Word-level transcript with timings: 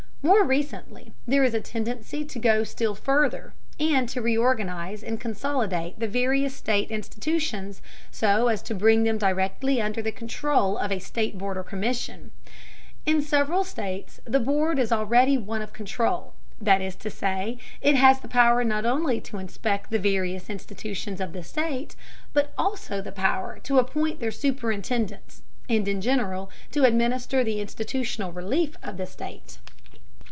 More 0.23 0.43
recently, 0.43 1.13
there 1.25 1.43
is 1.43 1.55
a 1.55 1.61
tendency 1.61 2.23
to 2.23 2.37
go 2.37 2.63
still 2.63 2.93
further, 2.93 3.55
and 3.79 4.07
to 4.09 4.21
reorganize 4.21 5.01
and 5.03 5.19
consolidate 5.19 5.99
the 5.99 6.07
various 6.07 6.53
state 6.55 6.91
institutions 6.91 7.81
so 8.11 8.47
as 8.47 8.61
to 8.63 8.75
bring 8.75 9.01
them 9.01 9.17
directly 9.17 9.81
under 9.81 9.99
the 9.99 10.11
control 10.11 10.77
of 10.77 10.91
a 10.91 10.99
state 10.99 11.39
board 11.39 11.57
or 11.57 11.63
commission. 11.63 12.29
In 13.03 13.23
several 13.23 13.63
states 13.63 14.19
the 14.23 14.39
board 14.39 14.77
is 14.77 14.91
already 14.91 15.39
one 15.39 15.63
of 15.63 15.73
control, 15.73 16.35
that 16.61 16.81
is 16.83 16.95
to 16.97 17.09
say, 17.09 17.57
it 17.81 17.95
has 17.95 18.19
the 18.19 18.27
power 18.27 18.63
not 18.63 18.85
only 18.85 19.19
to 19.21 19.39
inspect 19.39 19.89
the 19.89 19.97
various 19.97 20.51
institutions 20.51 21.19
of 21.19 21.33
the 21.33 21.43
state, 21.43 21.95
but 22.31 22.53
also 22.59 23.01
the 23.01 23.11
power 23.11 23.57
to 23.63 23.79
appoint 23.79 24.19
their 24.19 24.29
superintendents, 24.29 25.41
and, 25.67 25.87
in 25.87 25.99
general, 25.99 26.51
to 26.69 26.83
administer 26.83 27.43
the 27.43 27.59
institutional 27.59 28.31
relief 28.31 28.77
of 28.83 28.97
the 28.97 29.07
state. 29.07 29.57